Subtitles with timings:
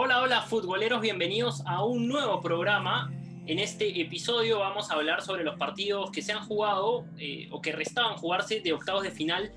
[0.00, 3.12] Hola, hola futboleros, bienvenidos a un nuevo programa.
[3.48, 7.60] En este episodio vamos a hablar sobre los partidos que se han jugado eh, o
[7.60, 9.50] que restaban jugarse de octavos de final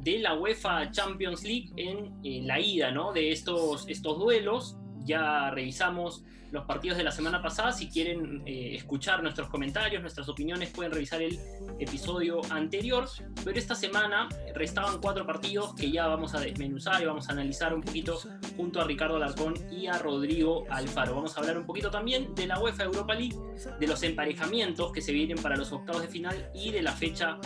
[0.00, 3.14] de la UEFA Champions League en la ida ¿no?
[3.14, 4.76] de estos, estos duelos.
[5.06, 7.72] Ya revisamos los partidos de la semana pasada.
[7.72, 11.38] Si quieren eh, escuchar nuestros comentarios, nuestras opiniones, pueden revisar el
[11.78, 13.08] episodio anterior.
[13.44, 17.74] Pero esta semana restaban cuatro partidos que ya vamos a desmenuzar y vamos a analizar
[17.74, 18.18] un poquito
[18.58, 21.14] junto a Ricardo Alarcón y a Rodrigo Alfaro.
[21.14, 23.36] Vamos a hablar un poquito también de la UEFA Europa League,
[23.78, 27.38] de los emparejamientos que se vienen para los octavos de final y de la fecha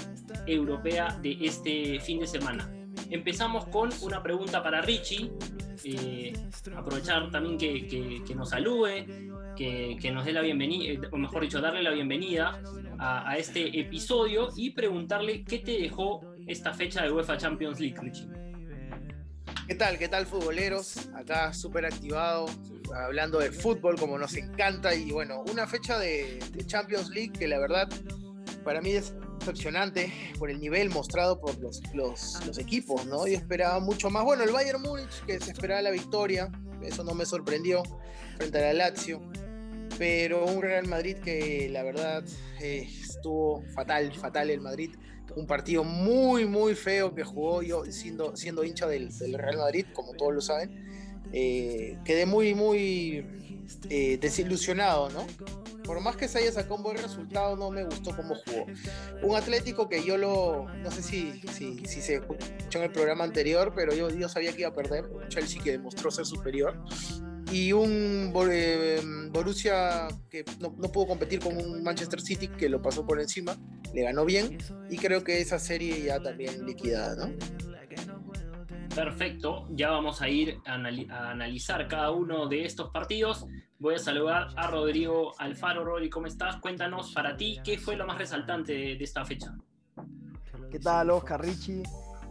[0.47, 2.73] europea de este fin de semana.
[3.11, 5.31] Empezamos con una pregunta para Richie.
[5.85, 6.33] Eh,
[6.75, 9.05] aprovechar también que, nos salude,
[9.55, 12.59] que, nos dé la bienvenida, o mejor dicho, darle la bienvenida
[12.99, 18.29] a, este episodio y preguntarle qué te dejó esta fecha de UEFA Champions League, Richie.
[19.73, 19.99] ¿Qué tal?
[19.99, 21.09] ¿Qué tal, futboleros?
[21.15, 22.45] Acá súper activado,
[22.95, 27.59] hablando de fútbol como nos encanta y bueno, una fecha de, Champions League que la
[27.59, 27.89] verdad
[28.65, 31.81] para mí es decepcionante por el nivel mostrado por los,
[32.59, 33.27] equipos, ¿no?
[33.27, 34.25] Yo esperaba mucho más.
[34.25, 37.83] Bueno, el Bayern Múnich, que se esperaba la victoria, eso no me sorprendió
[38.37, 39.23] frente a la Lazio,
[39.97, 42.23] pero un Real Madrid que la verdad
[42.61, 44.95] eh, estuvo fatal, fatal el Madrid.
[45.37, 49.87] Un partido muy, muy feo que jugó yo siendo, siendo hincha del, del Real Madrid,
[49.93, 50.93] como todos lo saben.
[51.33, 53.27] Eh, quedé muy, muy
[53.89, 55.27] eh, desilusionado, ¿no?
[55.85, 58.67] Por más que se haya sacado un buen resultado, no me gustó cómo jugó.
[59.23, 63.25] Un Atlético que yo lo, no sé si, si, si se escuchó en el programa
[63.25, 65.07] anterior, pero yo, yo sabía que iba a perder.
[65.29, 66.79] Chelsea que demostró ser superior.
[67.53, 69.01] Y un eh,
[69.31, 73.55] Borussia que no, no pudo competir con un Manchester City que lo pasó por encima,
[73.93, 74.57] le ganó bien.
[74.89, 77.35] Y creo que esa serie ya también liquidada, ¿no?
[78.95, 83.47] Perfecto, ya vamos a ir a, analizar cada uno de estos partidos.
[83.79, 85.85] Voy a saludar a Rodrigo Alfaro.
[85.85, 86.57] Rodri, ¿cómo estás?
[86.57, 89.57] Cuéntanos para ti qué fue lo más resaltante de, esta fecha.
[90.71, 91.83] ¿Qué tal, Oscar Richie?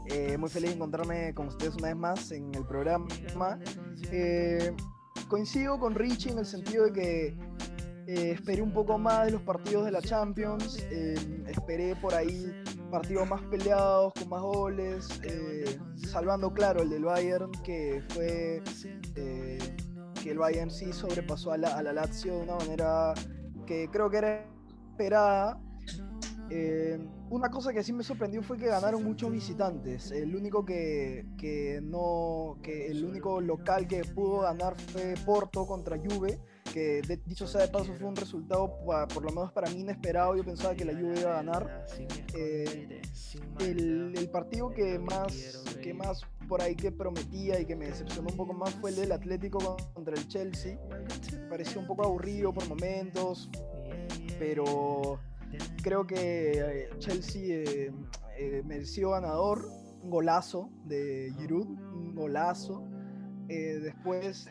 [0.10, 3.08] Eh, muy feliz de encontrarme con ustedes una vez más en el programa.
[4.12, 4.72] Eh,
[5.32, 7.28] coincido con Richie en el sentido de que
[8.06, 10.76] eh, esperé un poco más de los partidos de la Champions.
[11.48, 12.54] esperé por ahí
[12.92, 18.62] partidos más peleados, con más goles, eh, salvando claro el del Bayern, que fue
[19.16, 19.58] eh,
[20.22, 23.14] que el Bayern sí sobrepasó a la, Lazio de una manera
[23.66, 24.46] que creo que era
[24.90, 25.62] esperada.
[26.54, 30.12] Eh, una cosa que sí me sorprendió fue que ganaron muchos visitantes.
[30.12, 35.98] El único que, que no, que el único local que pudo ganar fue Porto contra
[35.98, 36.40] Juve
[36.72, 38.74] que dicho sea de paso fue un resultado
[39.14, 41.86] por lo menos para mí inesperado, yo pensaba que la Juve iba a ganar.
[42.34, 43.02] Eh,
[43.60, 48.38] el, partido que más, que más por ahí que prometía y que me decepcionó un
[48.38, 50.80] poco más fue el del Atlético contra el Chelsea.
[51.50, 53.50] Pareció un poco aburrido por momentos,
[54.40, 55.20] pero
[55.84, 57.64] creo que eh, Chelsea
[58.38, 59.68] eh, mereció ganador,
[60.02, 62.88] un golazo de Giroud, un golazo.
[63.48, 64.50] después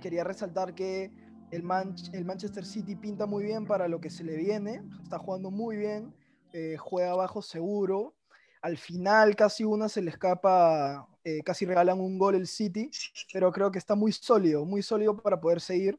[0.00, 1.12] quería resaltar que
[1.50, 1.64] el,
[2.12, 5.76] el, Manchester City pinta muy bien para lo que se le viene, está jugando muy
[5.76, 6.12] bien,
[6.52, 8.14] eh, juega abajo seguro.
[8.62, 12.90] Al final casi una se le escapa, eh, casi regalan un gol el City,
[13.32, 15.98] pero creo que está muy sólido, muy sólido para poder seguir.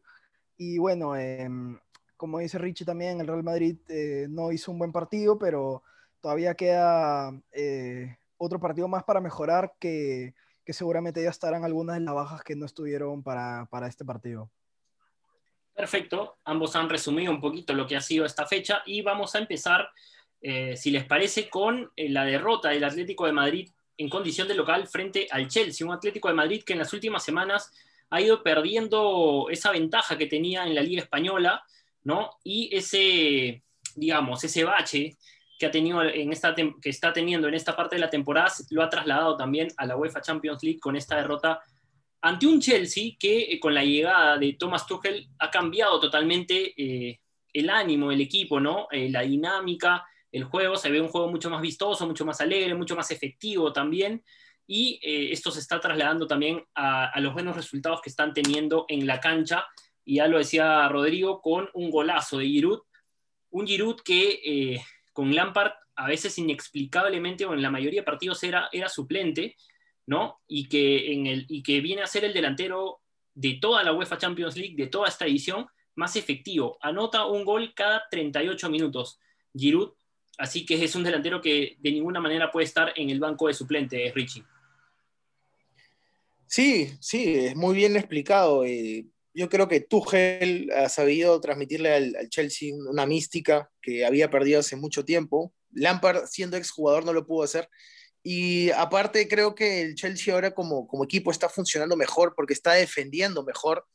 [0.57, 1.79] Y bueno, em,
[2.19, 5.81] como dice Richie también, el Real Madrid eh, no hizo un buen partido, pero
[6.21, 7.31] todavía queda
[8.37, 10.33] otro partido más para mejorar que
[10.67, 14.51] seguramente ya estarán algunas de las bajas que no estuvieron para, para este partido.
[15.79, 19.39] Perfecto, ambos han resumido un poquito lo que ha sido esta fecha y vamos a
[19.39, 19.89] empezar,
[20.41, 24.55] eh, si les parece, con eh, la derrota del Atlético de Madrid en condición de
[24.55, 27.71] local frente al Chelsea, un Atlético de Madrid que en las últimas semanas
[28.09, 31.63] ha ido perdiendo esa ventaja que tenía en la Liga Española,
[32.03, 32.31] ¿no?
[32.43, 33.63] Y ese,
[33.95, 35.17] digamos, ese bache
[35.57, 38.83] que, ha tenido en esta que está teniendo en esta parte de la temporada lo
[38.83, 41.61] ha trasladado también a la UEFA Champions League con esta derrota
[42.21, 47.19] ante un Chelsea que eh, con la llegada de Thomas Tuchel ha cambiado totalmente eh,
[47.53, 48.87] el ánimo del equipo, ¿no?
[48.91, 52.75] Eh, la dinámica, el juego, se ve un juego mucho más vistoso, mucho más alegre,
[52.75, 54.23] mucho más efectivo también,
[54.67, 59.19] y esto se está trasladando también a, los buenos resultados que están teniendo en la
[59.19, 59.65] cancha,
[60.09, 62.79] y ya lo decía Rodrigo, con un golazo de Giroud,
[63.51, 64.81] un Giroud que
[65.13, 69.55] con Lampard a veces inexplicablemente o en la mayoría de partidos era, era suplente,
[70.07, 70.39] ¿no?
[70.47, 73.01] Y que, en el, y que viene a ser el delantero
[73.35, 76.79] de toda la UEFA Champions League, de toda esta edición, más efectivo.
[76.81, 79.19] Anota un gol cada 38 minutos.
[79.55, 79.91] Giroud,
[80.39, 83.53] así que es un delantero que de ninguna manera puede estar en el banco de
[83.53, 84.43] suplente, Richie.
[86.47, 88.65] Sí, sí, es muy bien explicado.
[88.65, 94.59] Eh, yo creo que Tuchel ha sabido transmitirle al, Chelsea una mística que había perdido
[94.59, 95.53] hace mucho tiempo.
[95.71, 97.69] Lampard, siendo exjugador, no lo pudo hacer.
[98.23, 102.73] Y aparte, creo que el Chelsea ahora como, como equipo está funcionando mejor porque está
[102.73, 103.85] defendiendo mejor.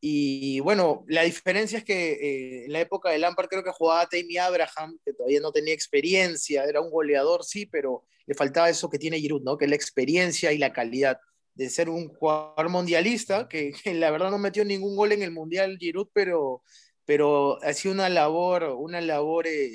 [0.00, 4.06] Y bueno, la diferencia es que eh, en la época de Lampard creo que jugaba
[4.06, 8.90] Tammy Abraham, que todavía no tenía experiencia, era un goleador, sí, pero le faltaba eso
[8.90, 9.56] que tiene Giroud, ¿no?
[9.56, 11.18] Que es la experiencia y la calidad
[11.54, 15.30] de ser un jugador mundialista, que, que, la verdad no metió ningún gol en el
[15.30, 16.62] Mundial Giroud, pero,
[17.04, 19.70] pero hacía una labor, una labor eh,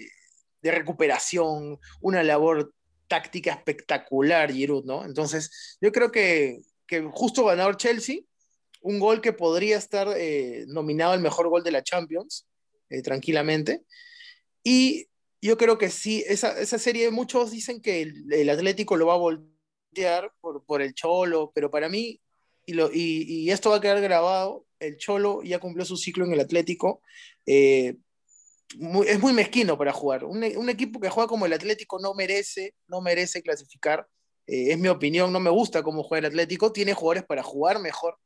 [0.62, 2.74] de recuperación, una labor
[3.08, 5.06] táctica espectacular Giroud, ¿no?
[5.06, 8.20] Entonces, yo creo que, que justo ganador Chelsea,
[8.82, 12.46] un gol que podría estar eh, nominado al mejor gol de la Champions,
[12.90, 13.84] eh, tranquilamente.
[14.64, 15.08] Y
[15.42, 19.14] yo creo que sí, esa, esa serie, muchos dicen que el, el Atlético lo va
[19.14, 19.59] a volver
[20.42, 22.20] por, por el Cholo, pero para mí,
[22.66, 26.26] y, lo, y, y, esto va a quedar grabado, el Cholo ya cumplió su ciclo
[26.26, 27.02] en el Atlético.
[27.46, 27.96] Eh,
[29.08, 30.24] es muy mezquino para jugar.
[30.24, 34.08] Un, un, equipo que juega como el Atlético no merece, no merece clasificar.
[34.46, 36.72] Eh, es mi opinión, no me gusta cómo juega el Atlético.
[36.72, 38.18] Tiene jugadores para jugar mejor.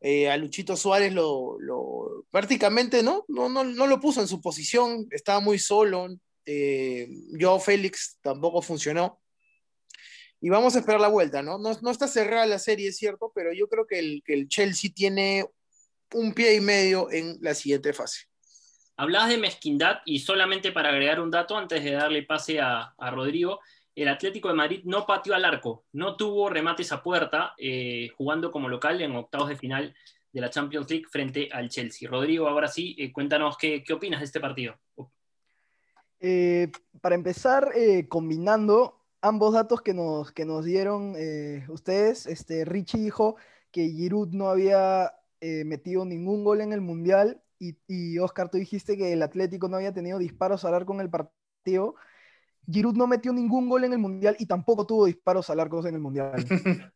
[0.00, 3.24] Eh, a Luchito Suárez lo, lo prácticamente ¿no?
[3.26, 6.08] No, no, no, lo puso en su posición, estaba muy solo.
[7.38, 9.20] Joao Félix tampoco funcionó
[10.40, 11.58] y vamos a esperar la vuelta, ¿no?
[11.58, 11.72] ¿no?
[11.80, 14.90] No, está cerrada la serie, es cierto, pero yo creo que el, que el Chelsea
[14.94, 15.46] tiene
[16.14, 18.26] un pie y medio en la siguiente fase.
[18.96, 23.10] Hablabas de mezquindad y solamente para agregar un dato antes de darle pase a, a
[23.10, 23.60] Rodrigo,
[24.02, 28.52] el Atlético de Madrid no pateó al arco, no tuvo remates a puerta, eh, jugando
[28.52, 29.94] como local en octavos de final
[30.32, 32.08] de la Champions League frente al Chelsea.
[32.08, 34.78] Rodrigo, ahora sí, eh, cuéntanos qué, qué, opinas de este partido.
[36.20, 36.70] Eh,
[37.00, 37.72] para empezar,
[38.08, 43.36] combinando ambos datos que nos, que nos dieron eh, ustedes, este, Richie dijo
[43.70, 48.58] que Giroud no había eh, metido ningún gol en el Mundial y, y, Oscar, tú
[48.58, 51.96] dijiste que el Atlético no había tenido disparos al arco en el partido.
[52.70, 55.94] Giroud no metió ningún gol en el Mundial y tampoco tuvo disparos al arco en
[55.94, 56.32] el Mundial.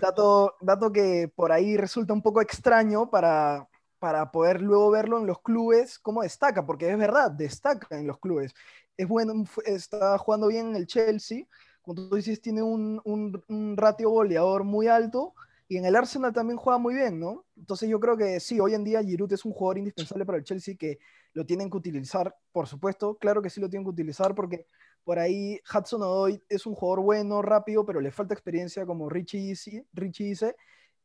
[0.00, 3.68] dato, dato que por ahí resulta un poco extraño para,
[3.98, 8.18] para poder luego verlo en los clubes, cómo destaca, porque es verdad, destaca en los
[8.18, 8.54] clubes
[8.96, 11.44] es bueno, está jugando bien en el Chelsea.
[11.82, 15.34] Como tú dices, tiene un, un, un, ratio goleador muy alto.
[15.68, 17.44] Y en el Arsenal también juega muy bien, ¿no?
[17.56, 20.44] Entonces yo creo que sí, hoy en día Giroud es un jugador indispensable para el
[20.44, 20.98] Chelsea que
[21.32, 23.16] lo tienen que utilizar, por supuesto.
[23.16, 24.66] Claro que sí lo tienen que utilizar porque
[25.02, 29.40] por ahí Hudson Odoi es un jugador bueno, rápido, pero le falta experiencia como Richie
[29.40, 29.86] dice.
[29.92, 30.56] Richie dice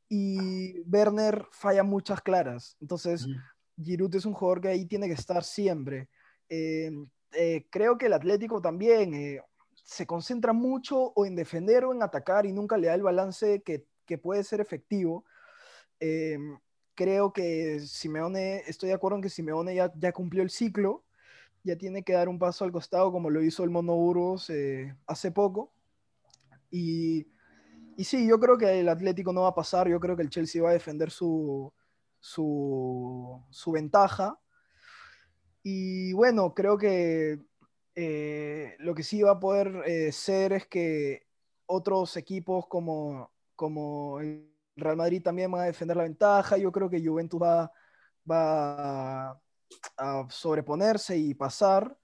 [0.08, 2.78] y Werner falla muchas claras.
[2.80, 3.28] Entonces.
[3.84, 6.10] Giroud es un jugador que ahí tiene que estar siempre.
[6.50, 6.92] Eh,
[7.34, 9.42] eh, creo que el Atlético también eh,
[9.84, 13.62] se concentra mucho o en defender o en atacar y nunca le da el balance
[13.62, 15.26] que, que puede ser efectivo.
[16.00, 16.38] Eh,
[16.96, 21.04] creo que Simeone, estoy de acuerdo en que Simeone ya, ya, cumplió el ciclo,
[21.64, 24.96] ya tiene que dar un paso al costado como lo hizo el Mono Burgos eh,
[25.08, 25.72] hace poco.
[26.70, 27.28] Y,
[27.98, 30.30] y, sí, yo creo que el Atlético no va a pasar, yo creo que el
[30.30, 31.72] Chelsea va a defender su,
[32.20, 34.40] su, su ventaja
[35.64, 37.40] y bueno, creo que
[37.96, 41.28] eh, lo que sí va a poder eh, ser es que
[41.66, 46.58] otros equipos como, como el Real Madrid también van a defender la ventaja.
[46.58, 47.72] Yo creo que Juventus va,
[48.30, 49.32] va
[49.98, 51.98] a sobreponerse y pasar.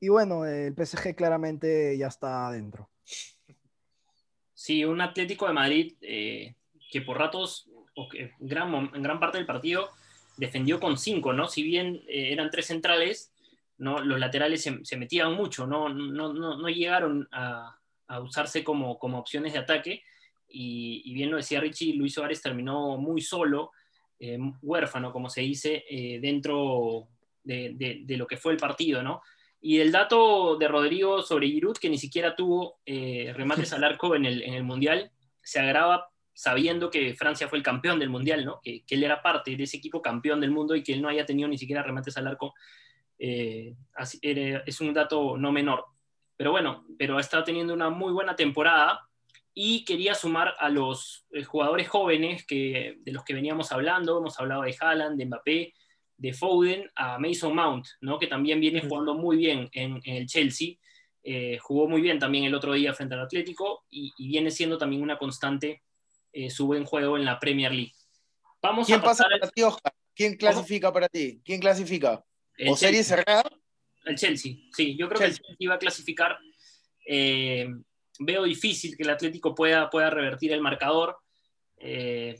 [0.00, 2.90] Y bueno, el PSG claramente ya está adentro.
[4.52, 6.54] Sí, un Atlético de Madrid eh,
[6.90, 9.88] que por ratos, o en gran, en gran parte del partido,
[10.36, 11.48] defendió con cinco, ¿no?
[11.48, 13.32] Si bien eh, eran tres centrales,
[13.78, 14.00] ¿no?
[14.00, 17.76] los laterales se, metían mucho, no, no, no, no llegaron a,
[18.22, 20.02] usarse como, como opciones de ataque.
[20.48, 23.72] Y, y, bien lo decía Richie, Luis Suárez terminó muy solo,
[24.20, 27.08] eh, huérfano, como se dice, eh, dentro
[27.42, 29.22] de, lo que fue el partido, ¿no?
[29.60, 34.26] Y el dato de Rodrigo sobre Giroud, que ni siquiera tuvo remates al arco en
[34.26, 35.10] el, en el Mundial,
[35.42, 38.60] se agrava sabiendo que Francia fue el campeón del Mundial, ¿no?
[38.62, 41.08] que, que, él era parte de ese equipo campeón del mundo y que él no
[41.08, 42.54] haya tenido ni siquiera remates al arco,
[43.18, 45.86] eh, así, era, es un dato no menor.
[46.36, 49.08] Pero bueno, pero ha estado teniendo una muy buena temporada
[49.54, 54.38] y quería sumar a los eh, jugadores jóvenes que, de los que veníamos hablando, hemos
[54.40, 55.74] hablado de Haaland, de Mbappé,
[56.16, 58.18] de Foden, a Mason Mount, ¿no?
[58.18, 60.74] que también viene jugando muy bien en, en el Chelsea.
[61.22, 64.76] Eh, jugó muy bien también el otro día frente al Atlético y, y viene siendo
[64.76, 65.82] también una constante
[66.34, 67.92] eh, su buen juego en la Premier League.
[68.60, 69.92] Vamos ¿Quién a pasa para ti, Oscar?
[70.14, 70.94] ¿Quién clasifica ¿Cómo?
[70.94, 71.40] para ti?
[71.44, 72.24] ¿Quién clasifica?
[72.56, 73.44] El ¿O serie cerrada?
[74.04, 74.96] El Chelsea, sí.
[74.96, 75.36] Yo creo Chelsea.
[75.38, 76.38] que el Chelsea iba a clasificar.
[77.06, 77.68] Eh,
[78.18, 81.18] veo difícil que el Atlético pueda, pueda revertir el marcador.
[81.78, 82.36] Eh,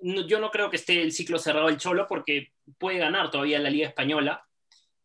[0.00, 3.70] yo no creo que esté el ciclo cerrado el Cholo porque puede ganar todavía la
[3.70, 4.44] Liga Española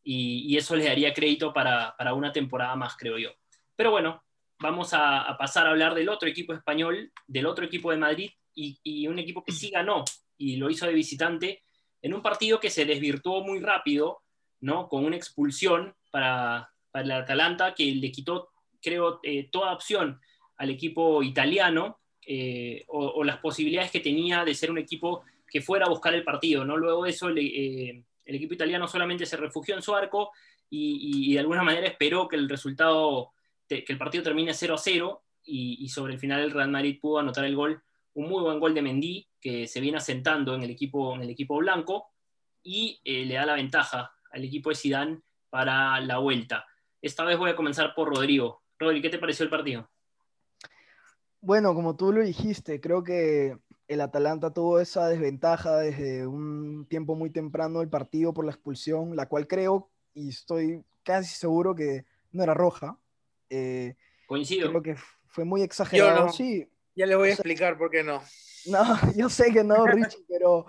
[0.04, 3.32] y, eso le daría crédito para, una temporada más, creo yo.
[3.76, 4.24] Pero bueno,
[4.64, 9.08] vamos a, pasar a hablar del otro equipo español, del otro equipo de Madrid y,
[9.08, 10.06] un equipo que sí ganó
[10.38, 11.64] y lo hizo de visitante
[12.02, 14.22] en un partido que se desvirtuó muy rápido,
[14.62, 14.88] ¿no?
[14.88, 18.50] Con una expulsión para, para el Atalanta que le quitó,
[18.82, 20.20] creo, eh, toda opción
[20.58, 25.86] al equipo italiano eh, o, las posibilidades que tenía de ser un equipo que fuera
[25.86, 26.78] a buscar el partido, ¿no?
[26.78, 30.32] Luego de eso, eh, el equipo italiano solamente se refugió en su arco
[30.70, 33.34] y, de alguna manera esperó que el resultado,
[33.68, 37.20] que el partido termine 0 a 0 y, sobre el final el Real Madrid pudo
[37.20, 37.82] anotar el gol,
[38.14, 41.30] un muy buen gol de Mendy que se viene asentando en el equipo, en el
[41.30, 42.08] equipo blanco
[42.62, 46.66] y eh, le da la ventaja al equipo de Zidane para la vuelta.
[47.02, 48.64] Esta vez voy a comenzar por Rodrigo.
[48.80, 49.90] Rodrigo, ¿qué te pareció el partido?
[51.42, 57.16] Bueno, como tú lo dijiste, creo que el Atalanta tuvo esa desventaja desde un tiempo
[57.16, 62.06] muy temprano del partido por la expulsión, la cual creo y estoy casi seguro que
[62.32, 62.98] no era roja.
[63.54, 63.96] Eh,
[64.26, 64.70] Coincido.
[64.70, 64.96] Creo que
[65.28, 66.30] fue muy exagerado.
[66.30, 68.22] Sí, ya le voy a explicar por qué no.
[68.66, 68.82] No,
[69.18, 70.66] yo sé que no, Richie, pero,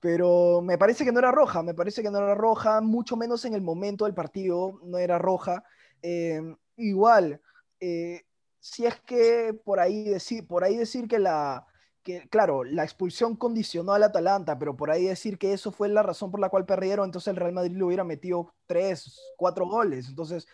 [0.00, 3.42] pero me parece que no era roja, me parece que no era roja, mucho menos
[3.46, 5.64] en el momento del partido, no era roja.
[6.02, 6.42] Eh,
[6.76, 7.40] igual,
[7.80, 8.26] eh,
[8.60, 11.66] si es que por ahí decir, por ahí decir que la,
[12.02, 16.02] que, claro, la expulsión condicionó al Atalanta, pero por ahí decir que eso fue la
[16.02, 20.06] razón por la cual perdieron, entonces el Real Madrid le hubiera metido tres, cuatro goles.
[20.06, 20.46] Entonces,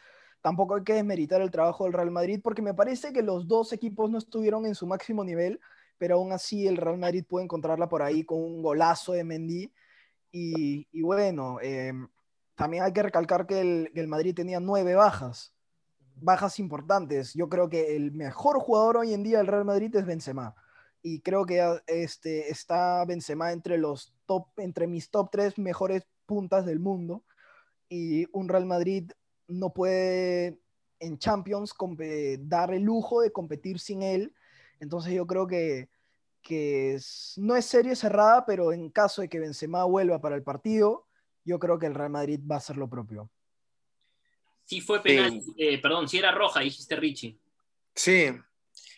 [0.44, 3.72] tampoco hay que desmeritar el trabajo del Real Madrid, porque me parece que los dos
[3.72, 5.58] equipos no estuvieron en su máximo nivel,
[5.96, 9.72] pero aún así el Real Madrid puede encontrarla por ahí con un golazo de Mendy.
[10.30, 11.94] Y, y bueno, eh,
[12.56, 15.54] también hay que recalcar que el, que el Madrid tenía nueve bajas
[16.16, 17.32] bajas importantes.
[17.32, 20.54] Yo creo que el mejor jugador hoy en día del Real Madrid es Benzema.
[21.00, 26.06] Y creo que ah, este, está Benzema entre los top, entre mis top tres mejores
[26.26, 27.24] puntas del mundo.
[27.88, 29.10] Y un Real Madrid
[29.48, 30.58] no puede
[31.00, 31.74] en Champions
[32.40, 34.34] dar el lujo de competir sin él.
[34.80, 35.88] Entonces yo creo que,
[36.42, 36.98] que
[37.36, 41.06] no es serie cerrada, pero en caso de que Benzema vuelva para el partido,
[41.44, 43.30] yo creo que el Real Madrid va a hacer lo propio.
[44.64, 47.38] Sí fue penal, eh, perdón, si era roja, dijiste Richie.
[47.94, 48.30] Sí,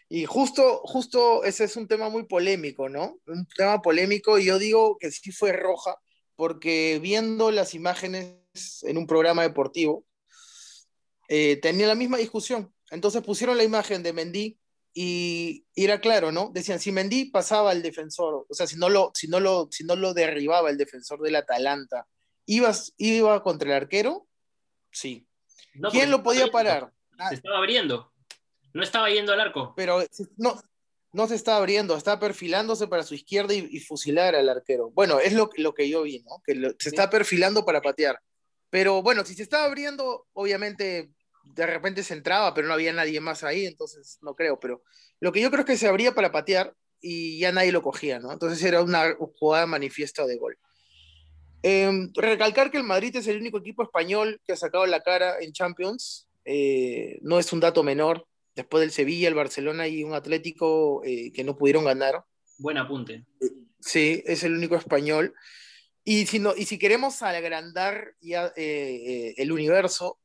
[0.08, 3.18] y justo, justo ese es un tema muy polémico, ¿no?
[3.26, 5.96] Un tema polémico y yo digo que sí fue roja
[6.36, 8.36] porque viendo las imágenes
[8.82, 10.04] en un programa deportivo,
[11.28, 12.72] eh, tenía la misma discusión.
[12.90, 14.58] Entonces pusieron la imagen de Mendy
[14.94, 16.50] y, era claro, ¿no?
[16.54, 19.84] Decían, si Mendy pasaba al defensor, o sea, si no lo, si no lo, si
[19.84, 22.06] no lo derribaba el defensor del Atalanta,
[22.46, 24.26] ¿ibas, ¿iba contra el arquero?
[24.90, 25.26] Sí.
[25.90, 26.92] ¿Quién lo podía parar?
[27.28, 28.12] Se estaba abriendo.
[28.72, 29.74] No estaba yendo al arco.
[29.76, 30.02] Pero
[30.36, 30.60] no,
[31.12, 34.90] no se estaba abriendo, estaba perfilándose para su izquierda y, fusilar al arquero.
[34.90, 36.42] Bueno, es lo, lo que yo vi, ¿no?
[36.44, 38.18] Que se está perfilando para patear.
[38.70, 41.10] Pero bueno, si se estaba abriendo, obviamente
[41.54, 44.58] de repente se entraba, pero no había nadie más ahí, entonces no creo.
[44.60, 44.82] Pero
[45.20, 48.18] lo que yo creo es que se abría para patear y ya nadie lo cogía,
[48.18, 48.32] ¿no?
[48.32, 50.58] Entonces era una jugada manifiesta de gol.
[51.62, 55.36] Em, recalcar que el Madrid es el único equipo español que ha sacado la cara
[55.40, 56.28] en Champions.
[56.44, 58.26] Eh, no es un dato menor.
[58.54, 62.24] Después del Sevilla, el Barcelona y un Atlético eh, que no pudieron ganar.
[62.58, 63.24] Buen apunte.
[63.80, 65.34] Sí, es el único español.
[66.04, 70.18] Y si, no, y si queremos agrandar ya eh, el universo,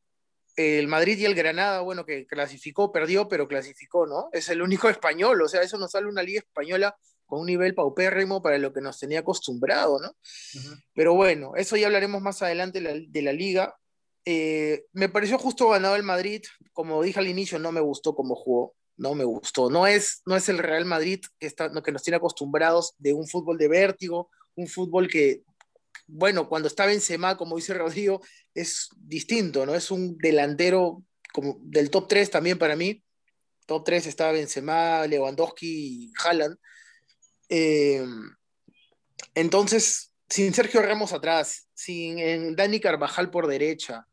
[0.55, 4.29] el Madrid y el Granada, bueno, que clasificó, perdió, pero clasificó, ¿no?
[4.31, 7.74] Es el único español, o sea, eso nos sale una liga española con un nivel
[7.74, 10.13] paupérrimo para lo que nos tenía acostumbrado, ¿no?
[10.93, 13.74] Pero bueno, eso ya hablaremos más adelante de la, liga.
[14.25, 16.41] Eh, me pareció justo ganado el Madrid,
[16.74, 19.70] como dije al inicio, no me gustó cómo jugó, no me gustó.
[19.70, 23.25] No es, no es el Real Madrid que, está, que nos tiene acostumbrados de un
[23.25, 25.41] fútbol de vértigo, un fútbol que,
[26.12, 28.22] bueno, cuando está Benzema, como dice Rodrigo,
[28.53, 29.75] es distinto, ¿no?
[29.75, 31.03] Es un delantero
[31.34, 33.03] como del top 3 también para mí.
[33.65, 36.58] Top 3 estaba Benzema, Lewandowski y Haaland
[37.53, 38.06] eh,
[39.36, 44.08] entonces, sin Sergio Ramos atrás, sin Dani Carvajal por derecha,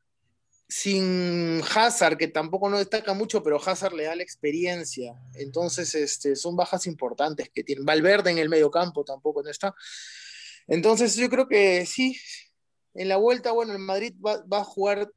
[0.68, 5.14] sin Hazard, que tampoco no destaca mucho, pero Hazard le da la experiencia.
[5.34, 7.84] Entonces, este, son bajas importantes que tienen.
[7.84, 9.72] Valverde en el medio campo tampoco no está.
[10.68, 12.16] Entonces, yo creo que sí,
[12.94, 15.10] en la vuelta, bueno, el Madrid va, a jugar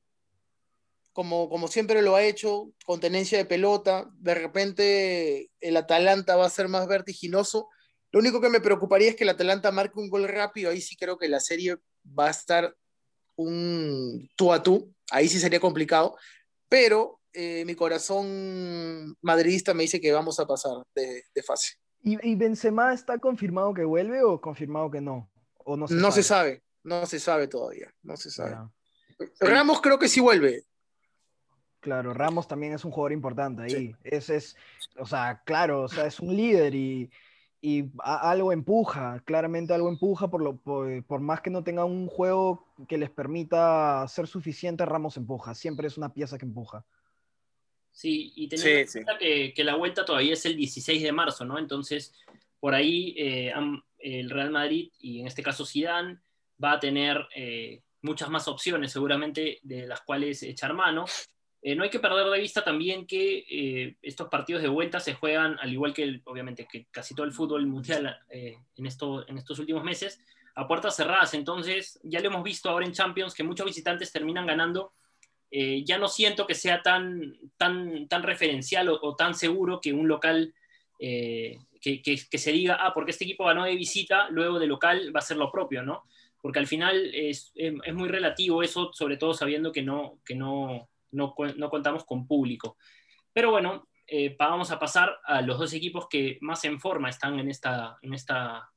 [1.13, 4.09] como, como siempre lo ha hecho, con tenencia de pelota.
[4.15, 7.69] De repente, el Atalanta va a ser más vertiginoso
[8.11, 10.97] lo único que me preocuparía es que el Atalanta marque un gol rápido, ahí sí
[10.97, 11.77] creo que la serie
[12.07, 12.75] va a estar
[13.37, 16.17] un tú a tú, ahí sí sería complicado,
[16.67, 21.75] pero eh, mi corazón madridista me dice que vamos a pasar de, fase.
[22.03, 25.30] ¿Y, Benzema está confirmado que vuelve o confirmado que no?
[25.71, 26.13] ¿O no se, no sabe?
[26.13, 28.57] se sabe, no se sabe todavía, no se sabe.
[29.39, 30.65] Ramos creo que sí vuelve.
[31.79, 33.95] Claro, Ramos también es un jugador importante ahí.
[34.03, 34.57] Ese es,
[34.97, 37.09] o sea, claro, o sea, es un líder y,
[38.03, 42.97] algo empuja, claramente algo empuja, por, lo, por, más que no tenga un juego que
[42.97, 46.85] les permita ser suficiente, Ramos empuja, siempre es una pieza que empuja.
[47.91, 51.57] Sí, y teniendo en cuenta que, la vuelta todavía es el 16 de marzo, ¿no?
[51.57, 52.13] Entonces,
[52.59, 53.53] por ahí eh,
[54.01, 56.19] el Real Madrid, y en este caso Zidane,
[56.63, 61.05] va a tener eh, muchas más opciones seguramente de las cuales echar mano.
[61.61, 65.13] Eh, no hay que perder de vista también que eh, estos partidos de vuelta se
[65.13, 69.59] juegan, al igual que obviamente que casi todo el fútbol mundial en, esto, en estos
[69.59, 70.19] últimos meses,
[70.55, 71.33] a puertas cerradas.
[71.33, 74.93] Entonces, ya lo hemos visto ahora en Champions que muchos visitantes terminan ganando.
[75.51, 80.53] ya no siento que sea tan, tan, tan referencial o, tan seguro que un local
[81.81, 85.23] que, se diga, ah, porque este equipo ganó de visita, luego de local va a
[85.23, 86.03] ser lo propio, ¿no?
[86.41, 90.89] Porque al final es, es muy relativo eso, sobre todo sabiendo que no, que no,
[91.11, 92.77] no, contamos con público.
[93.33, 97.39] Pero bueno, eh, vamos a pasar a los dos equipos que más en forma están
[97.39, 98.69] en esta, en esta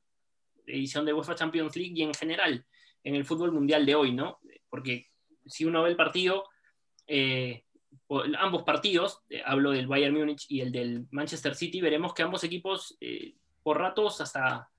[0.65, 2.65] edición de UEFA Champions League y en general
[3.03, 4.39] en el fútbol mundial de hoy, ¿no?
[4.69, 5.07] Porque
[5.45, 6.45] si uno ve el partido,
[7.07, 7.64] eh,
[8.39, 12.43] ambos partidos, eh, hablo del Bayern Múnich y el del Manchester City, veremos que ambos
[12.43, 12.97] equipos
[13.63, 14.69] por ratos hasta,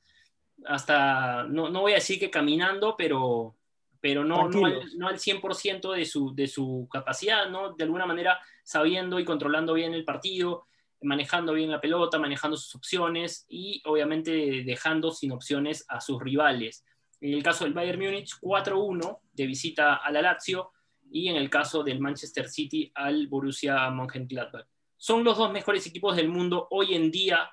[0.64, 3.56] hasta no, no, voy a decir que caminando, pero,
[4.00, 7.72] pero no, no al, no, al, 100% de su, de su capacidad, ¿no?
[7.72, 10.66] De alguna manera sabiendo y controlando bien el partido,
[11.02, 16.84] manejando bien la pelota, manejando sus opciones y obviamente dejando sin opciones a sus rivales.
[17.20, 20.72] En el caso del Bayern Múnich, 4-1 de visita a la Lazio
[21.10, 24.66] y en el caso del Manchester City al Borussia Mönchengladbach.
[24.96, 27.50] Son los dos mejores equipos del mundo hoy en día,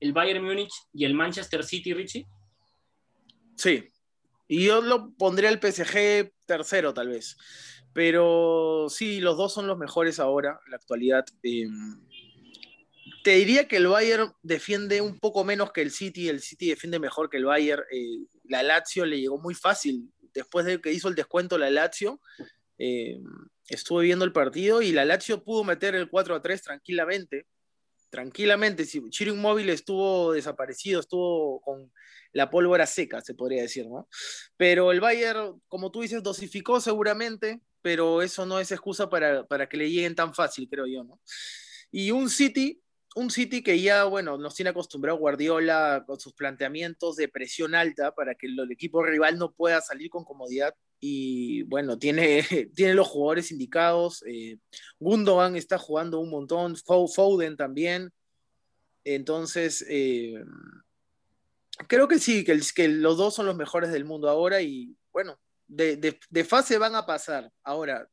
[0.00, 2.26] el Bayern Múnich y el Manchester City, Richie.
[3.56, 3.90] Sí,
[4.48, 7.36] y yo lo pondría el PSG tercero, tal vez.
[7.92, 11.24] Pero sí, los dos son los mejores ahora, en la actualidad.
[11.42, 12.00] Em,
[13.24, 16.98] te diría que el Bayern defiende un poco menos que el City, el City defiende
[16.98, 17.82] mejor que el Bayern.
[17.90, 20.12] Eh, la Lazio le llegó muy fácil.
[20.34, 22.20] Después de que hizo el descuento la Lazio,
[22.78, 23.24] em,
[23.68, 27.46] estuve viendo el partido y la Lazio pudo meter el 4 a 3 tranquilamente.
[28.10, 31.92] Tranquilamente, si Chiro Móvil estuvo desaparecido, estuvo con
[32.32, 34.08] la pólvora seca, se podría decir, ¿no?
[34.56, 39.76] Pero el Bayern, como tú dices, dosificó seguramente, pero eso no es excusa para, que
[39.76, 41.20] le lleguen tan fácil, creo yo, ¿no?
[41.90, 42.80] Y un City,
[43.16, 48.14] un City que ya, bueno, nos tiene acostumbrado Guardiola con sus planteamientos de presión alta
[48.14, 50.74] para que el, equipo rival no pueda salir con comodidad.
[51.00, 52.42] Y bueno, tiene,
[52.74, 54.22] tiene los jugadores indicados.
[54.26, 54.58] Eh,
[55.00, 58.12] Gundogan está jugando un montón, Foden también.
[59.02, 60.34] Entonces, eh,
[61.88, 65.38] creo que sí, que, que, los dos son los mejores del mundo ahora y bueno,
[65.68, 67.50] de, fase van a pasar.
[67.62, 68.06] Ahora,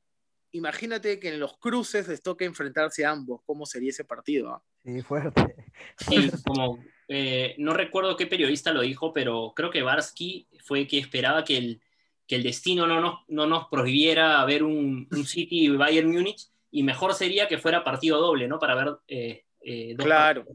[0.53, 4.63] imagínate que en los cruces les toque enfrentarse a ambos, ¿cómo sería ese partido?
[4.83, 5.55] Sí, fuerte.
[5.97, 10.99] Sí, como, eh, no recuerdo qué periodista lo dijo, pero creo que Barsky fue que
[10.99, 11.81] esperaba que el,
[12.27, 16.83] que el destino no nos, no nos prohibiera ver un, un City Bayern Múnich y
[16.83, 18.59] mejor sería que fuera partido doble, ¿no?
[18.59, 20.45] Para ver eh, eh, claro.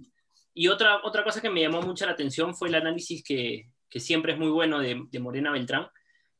[0.55, 4.01] Y otra, otra cosa que me llamó mucho la atención fue el análisis que, que
[4.01, 5.89] siempre es muy bueno de, de Morena Beltrán.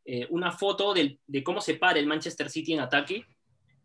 [0.05, 3.27] Eh, una foto de, de, cómo se para el Manchester City en ataque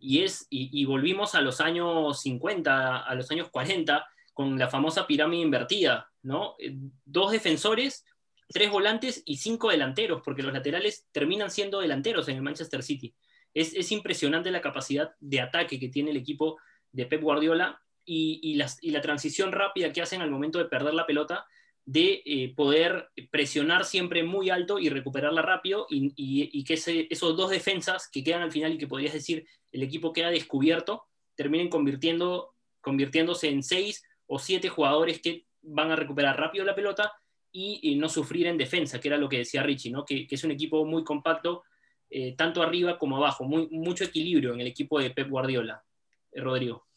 [0.03, 5.07] y, es, y, volvimos a los años 50, a los años 40, con la famosa
[5.07, 6.55] pirámide invertida, ¿no?
[6.59, 8.03] Eh, dos defensores,
[8.49, 13.15] tres volantes y cinco delanteros, porque los laterales terminan siendo delanteros en el Manchester City.
[13.53, 16.57] Es, es impresionante la capacidad de ataque que tiene el equipo
[16.91, 21.45] de Pep Guardiola y, la transición rápida que hacen al momento de perder la pelota,
[21.85, 28.09] de eh, poder presionar siempre muy alto y recuperarla rápido y, que esos dos defensas
[28.09, 31.03] que quedan al final y que podrías decir el equipo queda descubierto,
[31.35, 37.13] terminen convirtiendo, convirtiéndose en seis o siete jugadores que van a recuperar rápido la pelota
[37.51, 40.05] y, no sufrir en defensa, que era lo que decía Richie, ¿no?
[40.05, 41.63] que, es un equipo muy compacto,
[42.09, 45.83] eh, tanto arriba como abajo, muy, mucho equilibrio en el equipo de Pep Guardiola.
[46.31, 46.87] Eh, Rodrigo.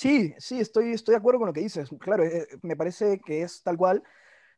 [0.00, 1.90] Sí, sí, estoy, estoy de acuerdo con lo que dices.
[2.00, 4.02] Claro, eh, me parece que es tal cual,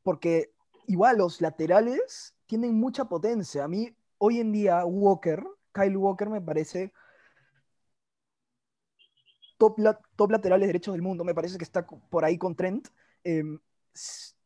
[0.05, 0.53] porque
[0.87, 3.65] igual los laterales tienen mucha potencia.
[3.65, 6.93] A mí, hoy en día, Walker, Kyle Walker, me parece
[9.59, 9.81] top,
[10.15, 11.25] top laterales derechos del mundo.
[11.25, 12.87] Me parece que está por ahí con Trent.
[13.25, 13.59] Em,
[13.93, 14.37] es,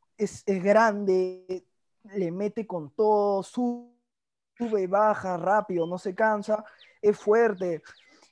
[0.46, 1.66] es, grande,
[2.04, 6.64] le mete con todo, sube, baja rápido, no se cansa,
[7.02, 7.82] es fuerte.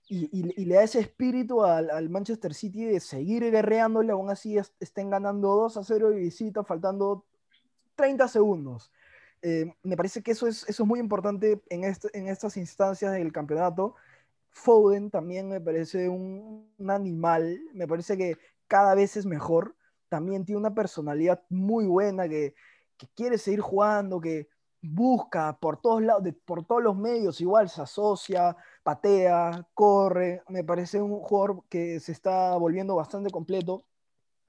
[0.06, 5.48] Y, le da ese espíritu al, Manchester City de seguir guerreándole, aún así estén ganando
[5.56, 7.24] 2 a 0 de visita, faltando
[7.96, 8.92] 30 segundos.
[9.40, 13.12] Eh, me parece que eso es, eso es muy importante en, este, en estas instancias
[13.12, 13.94] del campeonato.
[14.50, 18.36] Foden también me parece un, animal, me parece que
[18.66, 19.74] cada vez es mejor.
[20.08, 22.54] También tiene una personalidad muy buena que,
[22.96, 24.48] que quiere seguir jugando, que
[24.84, 30.42] busca por todos lados, por todos los medios, igual se asocia, patea, corre.
[30.48, 33.84] Me parece un jugador que se está volviendo bastante completo.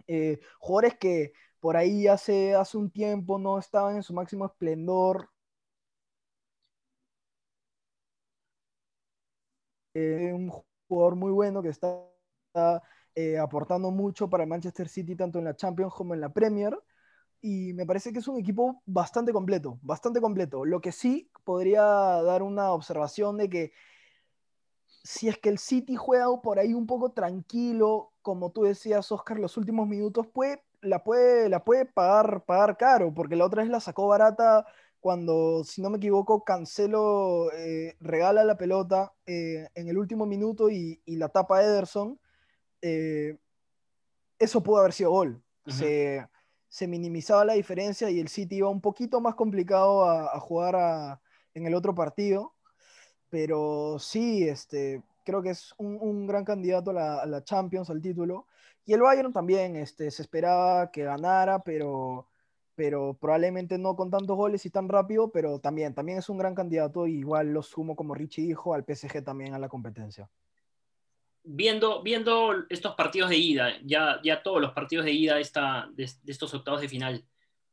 [0.08, 5.30] Eh, jugadores que por ahí hace, hace un tiempo no estaban en su máximo esplendor.
[9.94, 10.50] Eh, un
[10.88, 12.04] jugador muy bueno que está,
[13.16, 16.78] eh, aportando mucho para Manchester City, tanto en la Champions como en la Premier
[17.48, 20.66] y me parece que es un equipo bastante completo, bastante completo.
[20.66, 23.72] Lo que sí podría dar una observación de que
[25.04, 29.38] si es que el City juega por ahí un poco tranquilo, como tú decías, Oscar,
[29.38, 33.70] los últimos minutos, puede, la, puede, la puede pagar, pagar caro, porque la otra vez
[33.70, 34.66] la sacó barata
[35.00, 40.72] cuando, si no me equivoco, Cancelo eh, regala la pelota eh, en el último minuto
[40.72, 42.20] y, la tapa Ederson.
[42.82, 43.38] Eh,
[44.40, 45.44] eso pudo haber sido gol.
[45.68, 46.26] Se
[46.76, 51.22] se minimizaba la diferencia y el City iba un poquito más complicado a, jugar
[51.54, 52.54] en el otro partido.
[53.30, 58.48] Pero sí, este, creo que es un, gran candidato a la, Champions, al título.
[58.86, 62.28] Y el Bayern también este, se esperaba que ganara, pero,
[62.76, 66.56] pero probablemente no con tantos goles y tan rápido, pero también, también es un gran
[66.56, 67.08] candidato.
[67.08, 70.30] Igual lo sumo, como Richie dijo, al PSG también a la competencia
[71.46, 76.10] viendo, viendo estos partidos de ida, ya, ya todos los partidos de ida esta, de,
[76.26, 77.26] estos octavos de final,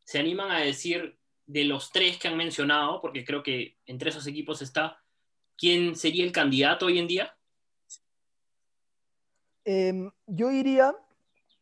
[0.05, 4.27] ¿se animan a decir de los tres que han mencionado, porque creo que entre esos
[4.27, 5.03] equipos está,
[5.57, 7.37] quién sería el candidato hoy en día?
[9.65, 10.95] Em, yo diría,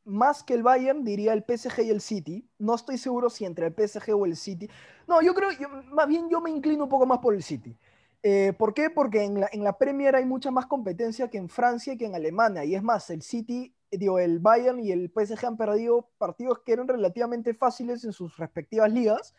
[0.04, 2.48] más que el Bayern, diría el PSG y el City.
[2.58, 4.68] No estoy seguro si entre el PSG o el City.
[5.06, 5.50] No, yo creo,
[5.92, 7.76] más bien yo me inclino un poco más por el City.
[8.22, 8.90] Eh, ¿Por qué?
[8.90, 12.04] Porque en la, en la, Premier hay mucha más competencia que en Francia y que
[12.06, 12.64] en Alemania.
[12.64, 16.72] Y es más, el City, digo, el Bayern y el PSG han perdido partidos que
[16.72, 19.34] eran relativamente fáciles en sus respectivas ligas.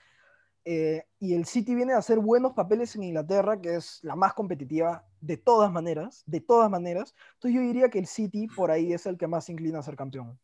[0.63, 4.33] Eh, y el City viene a hacer buenos papeles en Inglaterra, que es la más
[4.33, 7.15] competitiva de todas maneras, de todas maneras.
[7.33, 9.95] Entonces yo diría que el City por ahí es el que más inclina a ser
[9.95, 10.39] campeón.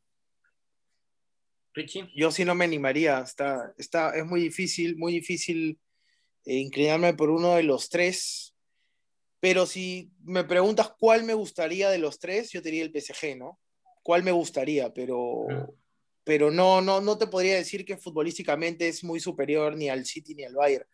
[1.74, 2.10] Richie.
[2.16, 5.80] Yo sí no me animaría, está, está, es muy difícil, muy difícil
[6.48, 8.56] e inclinarme por uno de los tres.
[9.42, 13.38] Pero si me preguntas cuál me gustaría de los tres, yo te diría el PSG,
[13.38, 13.60] ¿no?
[14.02, 14.94] ¿Cuál me gustaría?
[14.94, 15.46] Pero,
[16.24, 20.34] pero no, no, no te podría decir que futbolísticamente es muy superior ni al City
[20.36, 20.88] ni al Bayern.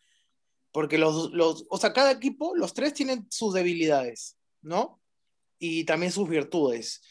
[0.71, 4.99] Porque los, los, o sea, cada equipo, los tres tienen sus debilidades, ¿no?
[5.59, 7.03] Y también sus virtudes.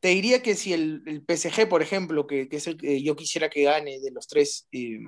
[0.00, 3.14] Te diría que si el, el PSG, por ejemplo, que, que, es el que yo
[3.14, 4.98] quisiera que gane de los tres, eh,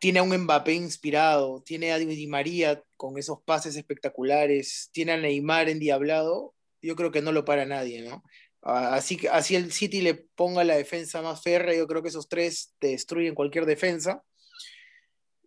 [0.00, 5.18] tiene a un Mbappé inspirado, tiene a Di María con esos pases espectaculares, tiene a
[5.18, 8.24] Neymar endiablado, yo creo que no lo para nadie, ¿no?
[8.62, 12.28] Así que así el City le ponga la defensa más férrea, yo creo que esos
[12.28, 14.24] tres destruyen cualquier defensa.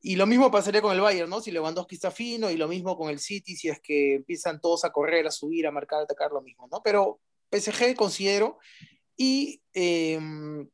[0.01, 1.41] Y lo mismo pasaría con el Bayern, ¿no?
[1.41, 4.85] Si Lewandowski está fino, y lo mismo con el City, si es que empiezan todos
[4.85, 6.81] a correr, a subir, a marcar, a atacar, lo mismo, ¿no?
[6.83, 8.59] Pero PSG considero,
[9.15, 10.69] y em,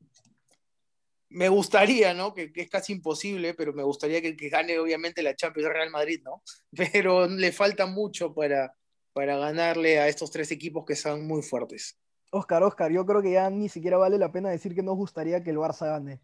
[1.29, 2.33] me gustaría, ¿no?
[2.33, 6.21] Que, es casi imposible, pero me gustaría que, que gane obviamente la Champions Real Madrid,
[6.23, 6.43] ¿no?
[6.93, 8.75] Pero le falta mucho para,
[9.13, 11.97] para ganarle a estos tres equipos que son muy fuertes.
[12.31, 15.43] Oscar, Oscar, yo creo que ya ni siquiera vale la pena decir que nos gustaría
[15.43, 16.21] que el Barça gane.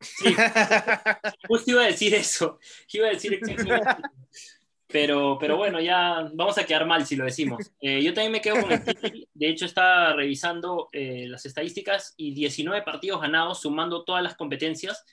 [0.00, 0.34] Sí,
[1.48, 2.58] justo iba a decir eso.
[2.92, 3.40] Iba a decir
[4.90, 7.72] pero, pero bueno, ya vamos a quedar mal si lo decimos.
[7.80, 9.28] Eh, yo también me quedo con el City.
[9.34, 15.04] De hecho, está revisando eh, las estadísticas y 19 partidos ganados, sumando todas las competencias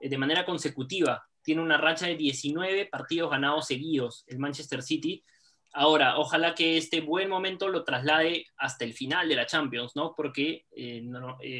[0.00, 1.26] eh, de manera consecutiva.
[1.42, 5.24] Tiene una racha de 19 partidos ganados seguidos el Manchester City.
[5.72, 10.12] Ahora, ojalá que este buen momento lo traslade hasta el final de la Champions, ¿no?
[10.14, 10.66] Porque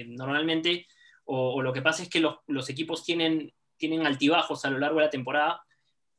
[0.06, 0.86] normalmente,
[1.24, 4.98] o, lo que pasa es que los, los equipos tienen, tienen altibajos a lo largo
[4.98, 5.62] de la temporada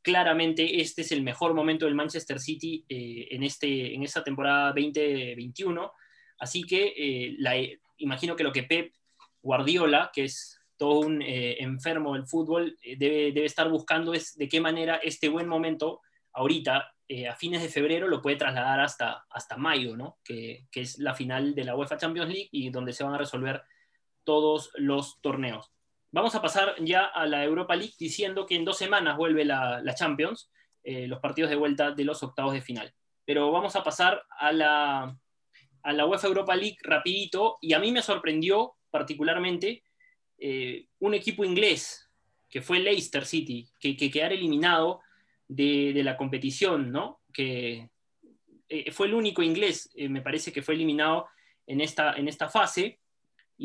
[0.03, 4.67] claramente este es el mejor momento del Manchester City eh, en, este, en esta temporada
[4.73, 5.91] 2021.
[6.37, 7.55] Así que eh, la,
[7.97, 8.93] imagino que lo que Pep
[9.41, 14.49] Guardiola, que es todo un eh, enfermo del fútbol, debe, debe, estar buscando es de
[14.49, 16.01] qué manera este buen momento,
[16.33, 16.89] ahorita,
[17.29, 20.17] a fines de febrero, lo puede trasladar hasta, hasta mayo, ¿no?
[20.23, 23.19] que, que es la final de la UEFA Champions League y donde se van a
[23.19, 23.61] resolver
[24.23, 25.71] todos los torneos.
[26.13, 29.81] Vamos a pasar ya a la Europa League diciendo que en dos semanas vuelve la,
[29.95, 30.51] Champions,
[30.83, 32.93] eh, los partidos de vuelta de los octavos de final.
[33.25, 35.17] pero vamos a pasar a la,
[35.81, 39.83] a la UEFA Europa League rapidito, y a mí me sorprendió particularmente
[40.37, 42.07] eh, un equipo inglés,
[42.47, 45.01] que fue Leicester City, que, que quedara eliminado
[45.47, 47.21] de, de, la competición, ¿no?
[47.33, 47.89] Que
[48.69, 51.27] eh, fue el único inglés, me parece que fue eliminado
[51.65, 52.99] en esta, en esta fase,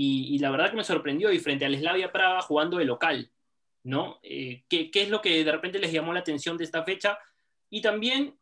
[0.01, 3.33] y, la verdad que me sorprendió, y frente al Slavia Praga jugando de local,
[3.83, 4.21] ¿no?
[4.23, 7.19] ¿qué, ¿Qué es lo que de repente les llamó la atención de esta fecha?
[7.69, 8.39] Y también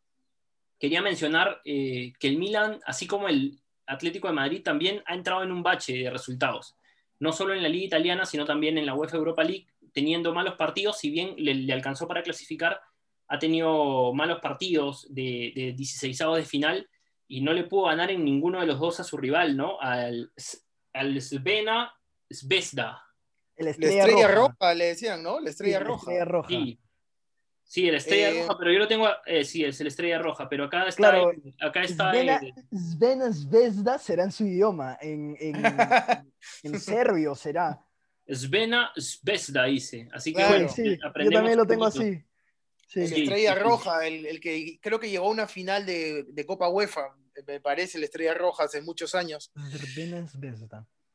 [0.79, 5.43] quería mencionar eh, que el Milan, así como el Atlético de Madrid, también ha entrado
[5.43, 6.77] en un bache de resultados.
[7.19, 10.57] No solo en la Liga Italiana, sino también en la UEFA Europa League, teniendo malos
[10.57, 12.83] partidos, si bien le, le alcanzó para clasificar,
[13.29, 16.91] ha tenido malos partidos de, de 16 de final
[17.27, 19.81] y no le pudo ganar en ninguno de los dos a su rival, ¿no?
[19.81, 20.31] Al,
[20.99, 21.93] al Svena
[22.33, 23.03] Zvezda.
[23.59, 24.57] La estrella, la estrella roja.
[24.61, 24.75] roja.
[24.75, 25.41] le decían, ¿no?
[25.41, 26.01] La estrella Sí, la roja.
[26.03, 26.49] estrella roja.
[26.49, 26.81] Sí.
[27.69, 30.49] Sí, el Estrella Eh, Roja, pero yo lo tengo, eh, sí, es el Estrella Roja,
[30.49, 35.37] pero acá está, Claro, acá está Svena, el- Svena Zvezda será en su idioma, en,
[35.41, 35.55] en,
[36.63, 37.85] en serbio será.
[38.29, 40.09] Svena Zvezda, dice.
[40.13, 40.53] Así que Claro.
[40.55, 42.23] bueno, Sí, yo también lo tengo así.
[42.87, 43.01] Sí.
[43.01, 43.65] El Sí, Estrella sí, sí.
[43.65, 47.61] Roja, el, el que creo que llegó a una final de, de Copa UEFA, me
[47.61, 49.51] parece, el Estrella Roja hace muchos años.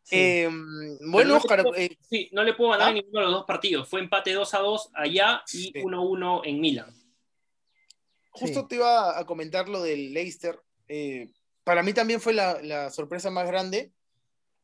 [0.04, 0.16] Sí.
[0.18, 2.94] Eh, Pero bueno, no Oscar, eh, sí, no le puedo ganar ¿Ah?
[2.94, 3.88] ninguno de los dos partidos.
[3.88, 5.74] Fue empate 2 a 2 allá y Sí.
[5.76, 6.94] 1-1 en Milán.
[8.32, 8.68] justo Sí.
[8.70, 10.60] te iba a comentar lo del Leicester.
[10.88, 11.32] Eh,
[11.64, 13.92] para mí también fue la, la sorpresa más grande.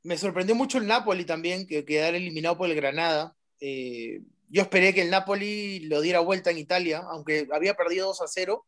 [0.03, 3.35] Me sorprendió mucho el Napoli también, que quedara eliminado por el Granada.
[3.59, 8.21] Eh, yo esperé que el Napoli lo diera vuelta en Italia, aunque había perdido 2
[8.21, 8.65] a 0.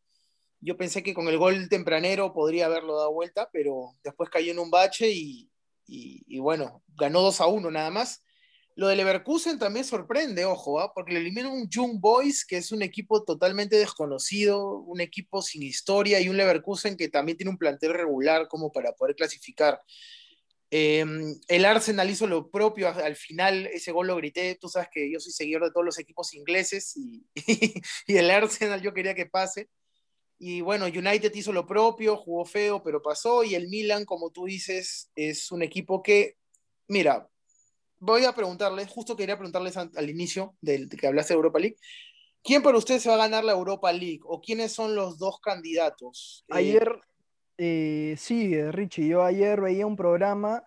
[0.60, 4.58] Yo pensé que con el gol tempranero podría haberlo dado vuelta, pero después cayó en
[4.58, 5.50] un bache y,
[5.86, 8.22] y- y bueno, ganó 2 a 1 nada más.
[8.76, 10.92] Lo de Leverkusen también sorprende, ojo, ¿ah?
[10.94, 15.62] porque le eliminan un Young Boys, que es un equipo totalmente desconocido, un equipo sin
[15.62, 19.80] historia, y un Leverkusen que también tiene un plantel regular como para poder clasificar.
[20.72, 21.04] Eh,
[21.48, 25.18] el Arsenal hizo lo propio al final, ese gol lo grité, tú sabes que yo
[25.18, 27.26] soy seguidor de todos los equipos ingleses y,
[28.06, 29.68] y el Arsenal yo quería que pase.
[30.42, 33.44] Y bueno, United hizo lo propio, jugó feo, pero pasó.
[33.44, 36.38] Y el Milan, como tú dices, es un equipo que,
[36.88, 37.28] mira,
[37.98, 41.76] voy a preguntarles, justo quería preguntarles al, inicio del de que hablaste de Europa League,
[42.42, 44.20] ¿quién para ustedes se va a ganar la Europa League?
[44.24, 46.42] ¿O quiénes son los dos candidatos?
[46.48, 46.98] Eh, Ayer,
[47.58, 50.64] eh, sí, Richie, yo ayer veía un programa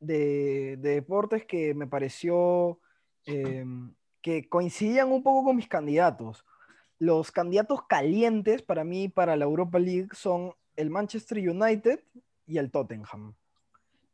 [0.00, 2.78] de, de deportes que me pareció
[3.24, 3.64] eh,
[4.20, 6.44] que coincidían un poco con mis candidatos.
[6.98, 12.00] Los candidatos calientes para mí para la Europa League son el Manchester United
[12.46, 13.34] y el Tottenham.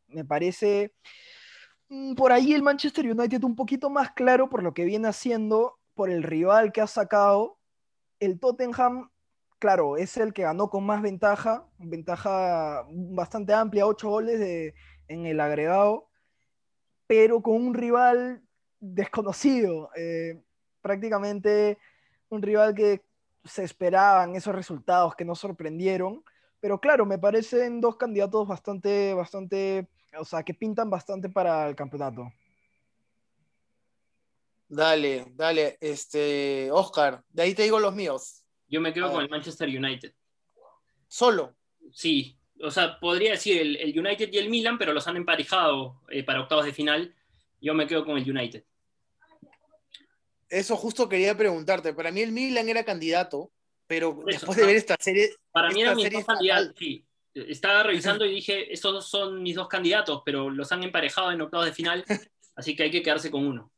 [0.09, 0.95] Me parece
[1.89, 5.79] mm, por ahí el Manchester United un poquito más claro por lo que viene haciendo,
[5.95, 7.59] por el rival que ha sacado.
[8.19, 9.11] El Tottenham
[9.61, 14.75] claro, es el que ganó con más ventaja, ventaja bastante amplia, ocho goles
[15.07, 16.09] en el agregado,
[17.07, 18.43] pero con un rival
[18.81, 20.43] desconocido, eh,
[20.81, 21.79] prácticamente
[22.31, 23.03] un rival que
[23.45, 26.25] se esperaban esos resultados que nos sorprendieron,
[26.61, 29.89] pero claro, me parecen dos candidatos bastante, bastante,
[30.19, 32.31] o sea, que pintan bastante para el campeonato.
[34.69, 38.45] Dale, dale, este, Oscar, de ahí te digo los míos.
[38.69, 40.15] Yo me quedo con el Manchester United.
[41.09, 41.57] Solo.
[41.93, 46.01] Sí, o sea, podría decir el, el United y el Milan, pero los han emparejado
[46.09, 47.15] eh, para octavos de final.
[47.61, 48.65] Yo me quedo con el United.
[50.51, 51.95] Eso justo quería preguntarte.
[51.95, 53.53] Para mí el Milan era candidato,
[53.87, 54.67] pero eso, después de ah.
[54.67, 56.75] ver esta serie, Para mí mis serie dos candidatos.
[56.77, 61.41] Sí, estaba revisando y dije, estos son mis dos candidatos, pero los han emparejado en
[61.41, 62.05] octavos de final,
[62.57, 63.73] así que hay que quedarse con uno.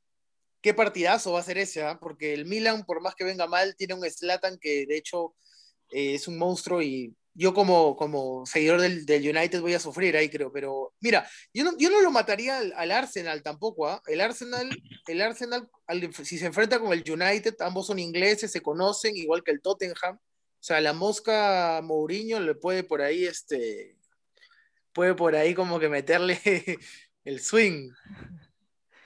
[0.63, 1.99] qué partidazo va a ser ese, ¿ah?
[2.01, 5.35] porque el Milan, por más que venga mal, tiene un Slatan que de hecho
[5.91, 10.17] eh, es un monstruo y yo como, como seguidor del, del United voy a sufrir
[10.17, 10.53] ahí, creo.
[10.53, 13.89] Pero mira, yo no, yo no lo mataría al, al Arsenal tampoco.
[13.89, 14.03] ¿ah?
[14.07, 14.69] El Arsenal,
[15.07, 19.43] el Arsenal al- si se enfrenta con el United, ambos son ingleses, se conocen, igual
[19.43, 20.17] que el Tottenham.
[20.17, 23.97] O sea, la mosca Mourinho le puede por ahí, este,
[24.93, 26.39] puede por ahí como que meterle
[27.25, 27.91] el swing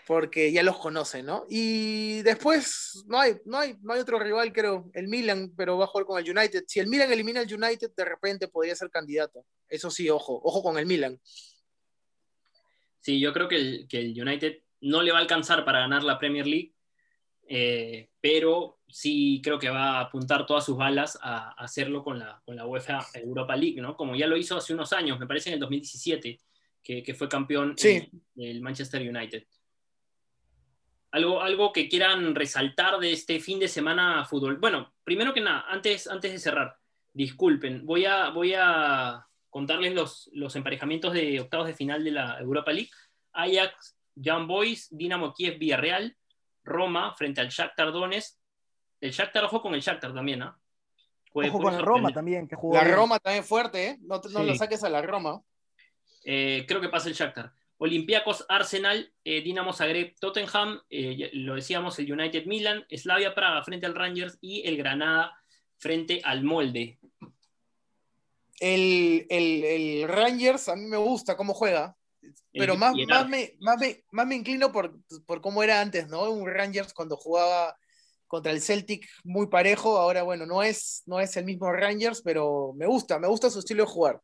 [0.07, 1.45] porque ya los conoce, ¿no?
[1.49, 5.85] Y después no hay, no hay, no hay otro rival, creo, el Milan, pero va
[5.85, 6.63] a jugar con el United.
[6.69, 9.45] Si el Milan elimina al United, de repente podría ser candidato.
[9.69, 11.21] Eso sí, ojo, ojo con el Milan.
[13.01, 16.05] Sí, yo creo que el, que el United no le va a alcanzar para ganar
[16.05, 16.73] la Premier League,
[17.49, 22.21] eh, pero sí creo que va a apuntar todas sus balas a, a hacerlo con
[22.21, 23.97] la, con la UEFA Europa League, ¿no?
[23.97, 26.39] Como ya lo hizo hace unos años, me parece en el 2017,
[26.81, 28.09] que, que fue campeón Sí.
[28.37, 29.45] el, el Manchester United.
[31.13, 34.57] Algo, algo que quieran resaltar de este fin de semana fútbol.
[34.59, 36.77] Bueno, primero que nada, antes, antes de cerrar,
[37.13, 42.39] disculpen, voy a, voy a contarles los, los emparejamientos de octavos de final de la
[42.41, 42.91] Europa League.
[43.33, 46.17] Ajax, Young Boys, Dinamo Kiev, Villarreal,
[46.65, 48.37] Roma frente al Shakhtar Donetsk.
[49.01, 50.59] El Shakhtar, ojo con el Shakhtar también, ¿ah?
[51.33, 52.97] Ojo con el Roma también, que jugó La bien.
[52.97, 53.99] Roma también fuerte, ¿eh?
[54.01, 54.47] No, no Sí.
[54.47, 55.41] lo saques a la Roma.
[56.25, 57.53] Eh, creo que pasa el Shakhtar.
[57.79, 63.63] Olympiacos, Arsenal, eh, Dinamo Zagreb, Tottenham, eh, ya- lo decíamos, el United Milan, Slavia Praga
[63.63, 65.37] frente al Rangers y el Granada
[65.77, 66.99] frente al Molde.
[68.61, 71.95] El, el- el Rangers a mí me gusta cómo juega,
[72.53, 76.09] pero El más, más, me, más, me, más me inclino por, por cómo era antes,
[76.09, 76.31] ¿no?
[76.31, 77.77] Un Rangers cuando jugaba
[78.27, 82.73] contra el Celtic muy parejo, ahora bueno, no es, no es el mismo Rangers, pero
[82.75, 84.21] me gusta, me gusta su estilo de jugar.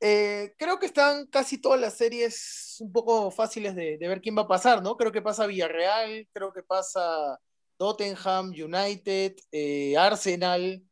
[0.00, 4.36] Eh, creo que están casi todas las series un poco fáciles de, de ver quién
[4.36, 4.96] va a pasar, ¿no?
[4.96, 7.38] Creo que pasa Villarreal, creo que pasa
[7.76, 10.82] Tottenham, United, eh, Arsenal.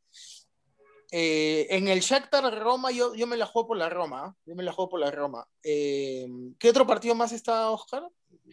[1.11, 4.25] Eh, en el Shakhtar Roma, yo, yo me la juego por la Roma.
[4.25, 4.37] ¿ah?
[4.45, 5.47] Yo me la juego por la Roma.
[5.63, 6.27] Eh,
[6.59, 8.09] ¿Qué otro partido más está, Oscar?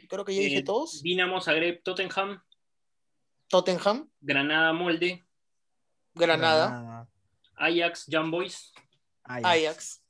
[0.08, 1.02] Creo que ya dije todos.
[1.02, 2.42] Dinamo Zagreb, Tottenham,
[3.48, 5.26] Tottenham, Granada, Molde,
[6.14, 7.10] Granada, Granada.
[7.56, 8.72] Ajax, Young Boys.
[9.24, 9.46] Ajax.
[9.46, 10.01] Ajax.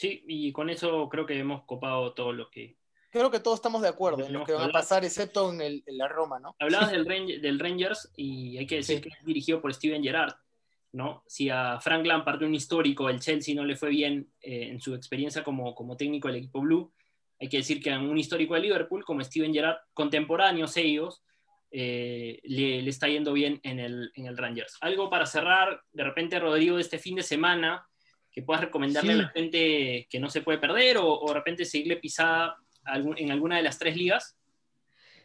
[0.00, 2.78] Sí, y con eso creo que hemos copado todo lo que...
[3.10, 5.82] Creo que todos estamos de acuerdo en lo que van a pasar, excepto en, el,
[5.84, 6.56] en la Roma, ¿no?
[6.58, 9.02] Hablabas del, Ran- del Rangers y hay que decir Sí.
[9.02, 10.32] que es dirigido por Steven Gerrard,
[10.92, 11.22] ¿no?
[11.26, 14.94] Si a Frank Lampard, un histórico, el Chelsea no le fue bien eh, en su
[14.94, 16.94] experiencia como, como técnico del equipo blue,
[17.38, 21.22] hay que decir que a un histórico de Liverpool como Steven Gerrard, contemporáneos ellos,
[21.72, 24.78] eh, le, le está yendo bien en el, en el Rangers.
[24.80, 27.86] Algo para cerrar, de repente, Rodrigo, este fin de semana,
[28.32, 29.18] que puedas recomendarle Sí.
[29.18, 32.56] a la gente que no se puede perder o, o de repente seguirle pisada
[33.16, 34.36] en alguna de las tres ligas.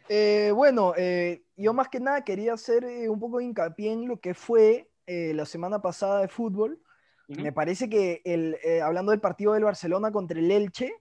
[0.08, 4.06] Eh, bueno, eh, yo más que nada quería hacer eh, un poco de hincapié en
[4.08, 6.82] lo que fue la semana pasada de fútbol.
[7.28, 10.92] Me parece que el, hablando del partido del Barcelona contra el Elche,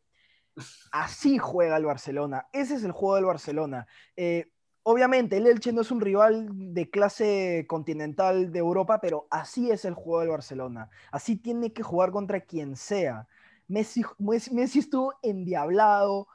[0.92, 2.46] así juega el Barcelona.
[2.54, 3.88] Ese es el juego del Barcelona.
[4.88, 9.84] Obviamente, el Elche no es un rival de clase continental de Europa, pero así es
[9.84, 10.92] el juego del Barcelona.
[11.12, 13.28] Así tiene que jugar contra quien sea.
[13.68, 16.28] Messi, Messi, estuvo endiablado,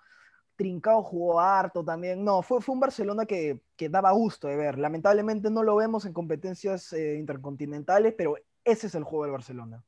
[0.57, 2.25] Trincao jugó harto también.
[2.25, 4.79] No, fue, fue un Barcelona que, que daba gusto de ver.
[4.79, 8.35] Lamentablemente no lo vemos en competencias eh, intercontinentales, pero
[8.65, 9.85] ese es el juego del Barcelona.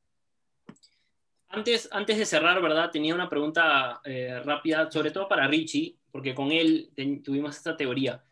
[1.49, 2.91] Antes, antes de cerrar, ¿verdad?
[2.91, 6.93] Tenía una pregunta eh, rápida, sobre todo para Richie, porque con él
[7.25, 8.23] tuvimos esta teoría.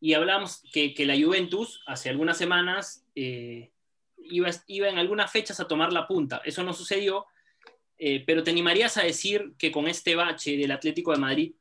[0.00, 3.70] Y hablamos que, que la Juventus hace algunas semanas eh,
[4.18, 6.40] iba, iba en algunas fechas a tomar la punta.
[6.44, 7.26] Eso no sucedió,
[7.98, 11.52] eh, pero te animarías a decir que con este bache del Atlético de Madrid,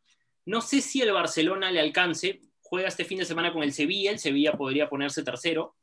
[0.45, 4.11] no sé si el Barcelona le alcance, juega este fin de semana con el Sevilla,
[4.11, 5.75] el Sevilla podría ponerse tercero,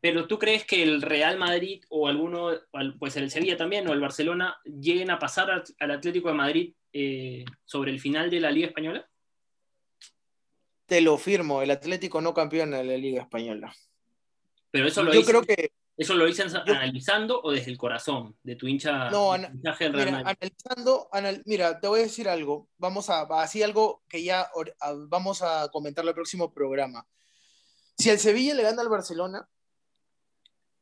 [0.00, 3.92] pero tú crees que el Real Madrid o alguno, al- pues el Sevilla también o
[3.94, 8.50] el Barcelona lleguen a pasar al Atlético de Madrid eh, sobre el final de la
[8.50, 9.08] Liga Española?
[10.86, 13.74] Te lo firmo, el Atlético no campeón de la Liga Española.
[14.70, 18.36] Pero eso lo Yo dicen, creo que, eso lo dicen analizando o desde el corazón
[18.42, 19.76] de tu hincha, No, tu mira,
[20.24, 22.68] analizando, anal- mira, te voy a decir algo.
[22.78, 24.48] Vamos a, así algo que ya
[25.08, 27.06] vamos a comentar en el próximo programa.
[27.98, 29.48] Si el Sevilla le gana al Barcelona,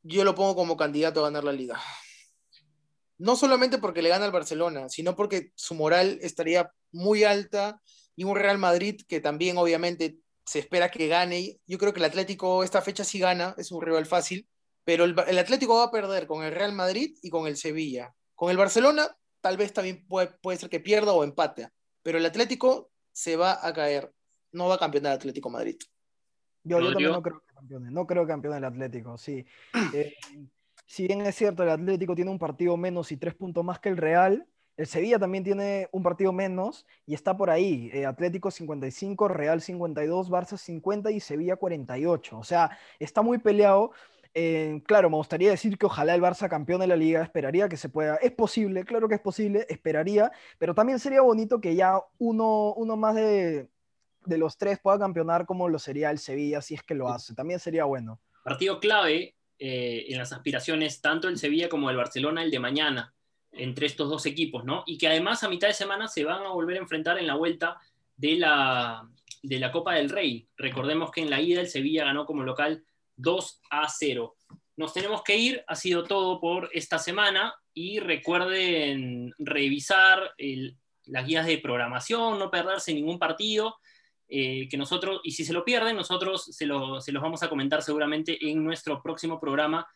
[0.03, 1.81] yo lo pongo como candidato a ganar la liga.
[3.17, 7.81] No solamente porque le gana al Barcelona, sino porque su moral estaría muy alta
[8.17, 11.59] y un Real Madrid que también obviamente se espera que gane.
[11.67, 14.47] Yo creo que el Atlético esta fecha sí gana, es un rival fácil,
[14.85, 18.15] pero el, el Atlético va a perder con el Real Madrid y con el Sevilla.
[18.35, 21.69] Con el Barcelona tal vez también puede, puede ser que pierda o empate,
[22.03, 24.11] pero el Atlético se va a caer,
[24.53, 25.77] no va a campeonar el Atlético Madrid.
[26.63, 27.91] Yo, también no creo que campeone.
[27.91, 29.45] No creo que campeone el Atlético, sí.
[29.93, 30.15] Eh,
[30.87, 33.91] si bien es cierto, el Atlético tiene un partido menos y tres puntos más que
[33.91, 37.91] el Real, el Sevilla también tiene un partido menos y está por ahí.
[37.93, 42.39] eh, Atlético 55, Real 52, Barça 50 y Sevilla 48.
[42.39, 43.93] O sea, está muy peleado.
[44.37, 47.89] Eh, claro, me gustaría decir que ojalá el Barça campeone la liga, esperaría que se
[47.89, 48.17] pueda.
[48.17, 52.97] Es posible, claro que es posible, esperaría, pero también sería bonito que ya uno, uno
[52.97, 53.69] más de,
[54.25, 57.35] de los tres pueda campeonar como lo sería el Sevilla, si es que lo hace.
[57.35, 58.21] También sería bueno.
[58.43, 63.14] Partido clave eh, en las aspiraciones, tanto el Sevilla como el Barcelona, el de mañana,
[63.57, 64.83] entre estos dos equipos, ¿no?
[64.87, 67.35] Y que además a mitad de semana se van a volver a enfrentar en la
[67.37, 67.79] vuelta
[68.17, 69.09] de la,
[69.43, 70.49] de la Copa del Rey.
[70.57, 72.85] Recordemos que en la ida el Sevilla ganó como local
[73.17, 74.37] 2 a 0.
[74.77, 80.33] Nos tenemos que ir, ha sido todo por esta semana y recuerden revisar
[81.07, 83.77] las guías de programación, no perderse ningún partido,
[84.29, 87.49] eh, que nosotros, y si se lo pierden, nosotros se, lo- se los vamos a
[87.49, 89.87] comentar seguramente en nuestro próximo programa,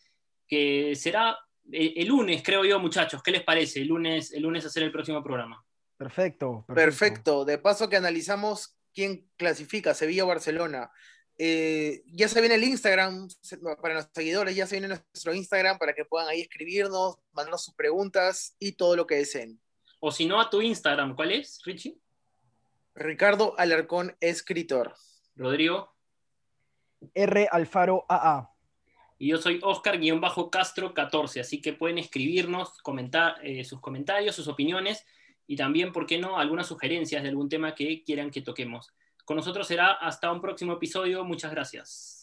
[0.47, 1.39] que será
[1.73, 3.23] el, lunes, creo yo, muchachos.
[3.23, 3.81] ¿Qué les parece?
[3.81, 5.65] El lunes, el lunes hacer el próximo programa.
[5.97, 7.45] Perfecto, perfecto.
[7.45, 10.91] De paso que analizamos quién clasifica, Sevilla o Barcelona.
[11.41, 13.29] Eh, ya se viene el Instagram
[13.81, 17.75] para los seguidores, ya se viene nuestro Instagram para que puedan ahí escribirnos, mandarnos sus
[17.75, 19.61] preguntas y todo lo que deseen.
[20.01, 21.97] O si no, a tu Instagram, ¿cuál es, Richie?
[22.95, 24.95] Ricardo Alarcón, escritor.
[25.37, 25.95] Rodrigo.
[27.15, 27.49] R.
[27.53, 28.53] Alfaro AA.
[29.19, 35.05] Y yo soy Oscar-Castro 14, así que pueden escribirnos, comentar eh, sus comentarios, sus opiniones
[35.47, 38.93] y también, ¿por qué no?, algunas sugerencias de algún tema que quieran que toquemos.
[39.25, 41.25] Con nosotros será hasta un próximo episodio.
[41.25, 42.18] Muchas gracias.